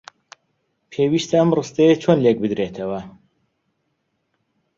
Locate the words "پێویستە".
0.91-1.35